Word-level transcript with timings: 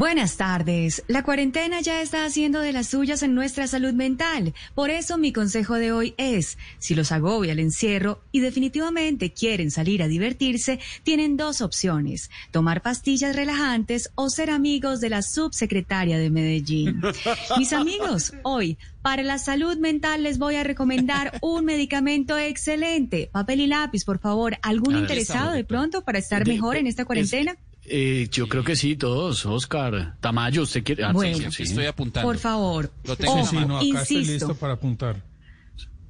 Buenas 0.00 0.38
tardes. 0.38 1.04
La 1.08 1.24
cuarentena 1.24 1.82
ya 1.82 2.00
está 2.00 2.24
haciendo 2.24 2.60
de 2.60 2.72
las 2.72 2.86
suyas 2.86 3.22
en 3.22 3.34
nuestra 3.34 3.66
salud 3.66 3.92
mental. 3.92 4.54
Por 4.74 4.88
eso 4.88 5.18
mi 5.18 5.30
consejo 5.30 5.74
de 5.74 5.92
hoy 5.92 6.14
es, 6.16 6.56
si 6.78 6.94
los 6.94 7.12
agobia 7.12 7.52
el 7.52 7.58
encierro 7.58 8.22
y 8.32 8.40
definitivamente 8.40 9.34
quieren 9.34 9.70
salir 9.70 10.02
a 10.02 10.08
divertirse, 10.08 10.80
tienen 11.02 11.36
dos 11.36 11.60
opciones, 11.60 12.30
tomar 12.50 12.80
pastillas 12.80 13.36
relajantes 13.36 14.10
o 14.14 14.30
ser 14.30 14.48
amigos 14.48 15.02
de 15.02 15.10
la 15.10 15.20
subsecretaria 15.20 16.16
de 16.16 16.30
Medellín. 16.30 17.02
Mis 17.58 17.74
amigos, 17.74 18.32
hoy, 18.42 18.78
para 19.02 19.22
la 19.22 19.36
salud 19.36 19.76
mental 19.76 20.22
les 20.22 20.38
voy 20.38 20.54
a 20.54 20.64
recomendar 20.64 21.38
un 21.42 21.66
medicamento 21.66 22.38
excelente. 22.38 23.28
Papel 23.30 23.60
y 23.60 23.66
lápiz, 23.66 24.06
por 24.06 24.18
favor. 24.18 24.56
¿Algún 24.62 24.96
interesado 24.96 25.52
de 25.52 25.64
pronto 25.64 26.04
para 26.04 26.18
estar 26.18 26.48
mejor 26.48 26.78
en 26.78 26.86
esta 26.86 27.04
cuarentena? 27.04 27.58
Eh, 27.84 28.28
yo 28.30 28.46
creo 28.48 28.62
que 28.62 28.76
sí, 28.76 28.96
todos. 28.96 29.44
Oscar, 29.46 30.16
Tamayo, 30.20 30.62
¿usted 30.62 30.84
quiere? 30.84 31.04
Ah, 31.04 31.12
Bueno. 31.12 31.36
sí, 31.38 31.50
sí. 31.50 31.62
Estoy 31.64 31.86
apuntando. 31.86 32.28
Por 32.28 32.38
favor. 32.38 32.90
Lo 33.04 33.16
tengo. 33.16 33.32
Ojo, 33.34 33.46
Sí, 33.46 33.56
sí, 33.58 33.64
no, 33.66 33.78
acá 33.78 33.84
estoy 34.02 34.16
insisto. 34.18 34.32
listo 34.32 34.54
para 34.54 34.74
apuntar. 34.74 35.22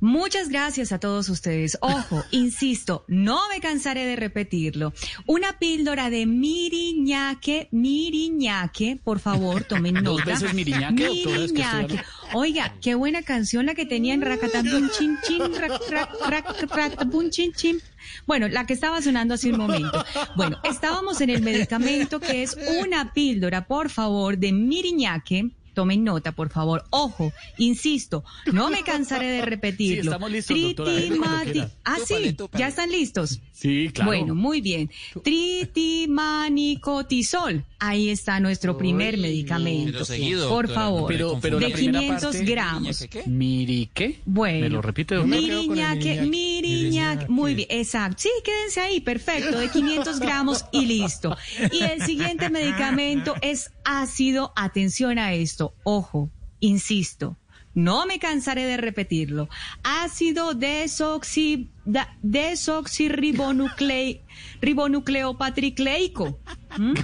Muchas 0.00 0.48
gracias 0.48 0.92
a 0.92 0.98
todos 0.98 1.28
ustedes. 1.28 1.78
Ojo, 1.82 2.24
insisto, 2.30 3.04
no 3.06 3.40
me 3.48 3.60
cansaré 3.60 4.06
de 4.06 4.16
repetirlo. 4.16 4.92
Una 5.26 5.58
píldora 5.58 6.10
de 6.10 6.26
miriñaque, 6.26 7.68
miriñaque, 7.70 8.98
por 9.02 9.20
favor, 9.20 9.64
tomen 9.64 9.94
nota. 10.02 10.10
Dos 10.10 10.24
veces 10.24 10.54
miriñaque, 10.54 11.08
Miriñaque. 11.10 12.00
Oiga, 12.32 12.74
qué 12.80 12.94
buena 12.94 13.22
canción 13.22 13.66
la 13.66 13.74
que 13.74 13.86
tenía 13.86 14.14
en 14.14 14.22
Racatambun 14.22 14.90
Chin 14.90 15.18
Chin, 15.26 15.54
rac, 15.54 15.80
rac, 15.90 16.10
rac, 16.28 16.60
Racatambun 16.70 17.30
Chin 17.30 17.52
Chin. 17.52 17.80
Bueno, 18.26 18.48
la 18.48 18.66
que 18.66 18.72
estaba 18.72 19.02
sonando 19.02 19.34
hace 19.34 19.50
un 19.50 19.58
momento. 19.58 20.04
Bueno, 20.36 20.58
estábamos 20.64 21.20
en 21.20 21.30
el 21.30 21.42
medicamento 21.42 22.20
que 22.20 22.42
es 22.42 22.56
una 22.80 23.12
píldora, 23.12 23.66
por 23.66 23.90
favor, 23.90 24.38
de 24.38 24.52
miriñaque. 24.52 25.50
Tomen 25.74 26.04
nota, 26.04 26.32
por 26.32 26.50
favor. 26.50 26.84
Ojo, 26.90 27.32
insisto, 27.58 28.24
no 28.52 28.70
me 28.70 28.82
cansaré 28.82 29.28
de 29.30 29.42
repetirlo. 29.46 30.02
Sí, 30.02 30.08
estamos 30.08 30.30
listos, 30.30 30.56
Tritimati- 30.88 31.52
quiera. 31.52 31.70
Ah, 31.84 31.96
sí, 32.04 32.36
ya 32.58 32.68
están 32.68 32.90
listos. 32.90 33.40
Sí, 33.52 33.90
claro. 33.92 34.10
Bueno, 34.10 34.34
muy 34.34 34.60
bien. 34.60 34.90
Tritimanicotisol. 35.22 37.64
Ahí 37.78 38.08
está 38.10 38.40
nuestro 38.40 38.76
primer 38.76 39.16
medicamento. 39.18 39.92
Pero 39.92 40.04
seguido, 40.04 40.48
Por 40.48 40.66
doctora, 40.66 40.86
favor. 40.86 41.08
Pero- 41.08 41.38
pero 41.40 41.58
de 41.58 41.68
la 41.68 41.74
primera 41.74 42.00
500 42.00 42.36
parte- 42.36 42.50
gramos. 42.50 43.06
¿Qué? 43.10 43.22
¿Miri 43.26 43.90
qué? 43.94 44.18
Bueno. 44.26 44.60
¿Me 44.60 44.68
lo 44.70 44.82
repite, 44.82 45.18
Miriñaque, 45.18 46.22
miriñaque. 46.62 47.26
Muy 47.28 47.54
bien, 47.54 47.68
exacto. 47.70 48.22
Sí, 48.22 48.30
quédense 48.44 48.80
ahí, 48.80 49.00
perfecto, 49.00 49.58
de 49.58 49.68
500 49.68 50.18
gramos 50.20 50.64
y 50.72 50.86
listo. 50.86 51.36
Y 51.72 51.82
el 51.82 52.02
siguiente 52.02 52.48
medicamento 52.50 53.34
es 53.42 53.70
ácido. 53.84 54.52
Atención 54.56 55.18
a 55.18 55.32
esto. 55.34 55.74
Ojo, 55.84 56.30
insisto. 56.60 57.36
No 57.72 58.04
me 58.04 58.18
cansaré 58.18 58.64
de 58.66 58.76
repetirlo. 58.76 59.48
Ácido 59.84 60.54
desoxi, 60.54 61.70
da- 61.84 62.16
desoxirribonucle- 62.20 64.22
ribonucleopatricleico. 64.60 66.38
¿Mm? 66.78 66.94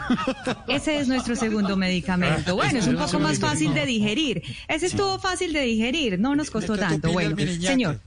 Ese 0.68 0.98
es 0.98 1.08
nuestro 1.08 1.36
segundo 1.36 1.76
medicamento. 1.76 2.56
Bueno, 2.56 2.78
es 2.78 2.86
un 2.88 2.96
poco 2.96 3.18
más 3.20 3.38
fácil 3.38 3.74
de 3.74 3.84
digerir. 3.86 4.42
Ese 4.68 4.86
estuvo 4.86 5.18
fácil 5.18 5.52
de 5.52 5.60
digerir, 5.62 6.18
no 6.18 6.34
nos 6.34 6.50
costó 6.50 6.72
¿De 6.74 6.78
qué 6.80 6.84
tú 6.86 6.90
tanto. 6.90 7.12
Bueno, 7.12 7.36
señor. 7.60 8.00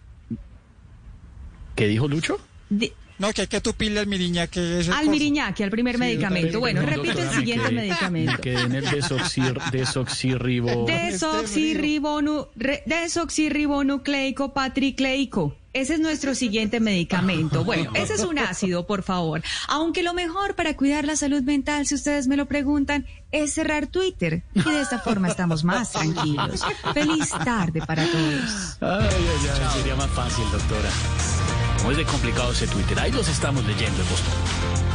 ¿Qué 1.80 1.88
dijo 1.88 2.08
Lucho? 2.08 2.38
de- 2.70 2.94
No, 3.18 3.34
que 3.34 3.42
hay 3.42 3.48
que 3.48 3.60
tupirle 3.60 4.00
al 4.00 4.08
miriñaque. 4.08 4.82
al 4.96 5.10
miriñaque, 5.10 5.64
al 5.66 5.70
primer 5.72 5.98
medicamento. 5.98 6.60
Bueno, 6.60 6.82
repito 6.84 7.20
el 7.20 7.28
me 7.28 7.34
siguiente 7.34 7.68
quedé- 7.70 7.76
medicamento. 7.76 8.32
Me 8.34 8.38
quedé 8.40 8.62
en 8.62 8.76
el 8.76 8.86
desoxir, 8.90 9.60
desoxirribo... 9.72 10.86
Desoxirribonu, 10.86 12.48
re- 12.56 12.84
desoxirribonucleico 12.86 14.54
patricleico. 14.54 15.56
Ese 15.72 15.96
es 15.96 16.00
nuestro 16.00 16.34
siguiente 16.34 16.80
medicamento. 16.80 17.64
Bueno, 17.64 17.92
ese 17.96 18.14
es 18.16 18.22
un 18.24 18.40
ácido, 18.40 18.88
por 18.88 19.04
favor. 19.04 19.42
Aunque 19.68 20.02
lo 20.02 20.14
mejor 20.14 20.56
para 20.56 20.76
cuidar 20.78 21.06
la 21.06 21.16
salud 21.16 21.44
mental, 21.44 21.86
si 21.86 21.96
ustedes 21.96 22.28
me 22.28 22.38
lo 22.38 22.46
preguntan, 22.48 23.06
es 23.32 23.54
cerrar 23.54 23.88
Twitter. 23.88 24.44
Y 24.56 24.62
de 24.62 24.82
esta 24.82 24.98
forma 25.00 25.28
estamos 25.28 25.64
más 25.64 25.92
tranquilos. 25.92 26.62
Feliz 26.94 27.30
tarde 27.44 27.82
para 27.86 28.06
todos. 28.06 28.78
Ay, 28.82 29.10
ay, 29.12 29.50
ay, 29.62 29.78
sería 29.78 29.96
más 29.96 30.10
fácil, 30.12 30.46
doctora. 30.52 30.90
¿Cómo 31.80 31.92
es 31.92 31.98
de 31.98 32.06
complicado 32.06 32.52
ese 32.52 32.68
Twitter? 32.68 33.00
Ahí 33.00 33.12
los 33.12 33.30
estamos 33.30 33.64
leyendo, 33.66 34.04
Boston. 34.04 34.89